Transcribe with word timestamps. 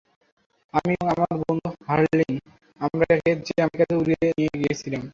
আমি 0.73 0.91
এবং 0.93 1.07
আমার 1.13 1.31
বন্ধু 1.41 1.69
হার্লিং, 1.87 2.31
আমরা 2.81 3.03
এটাকে 3.05 3.31
জ্যামাইকাতে 3.47 3.93
উড়িয়ে 3.95 4.27
নিয়ে 4.37 4.53
গেছিলাম। 4.61 5.03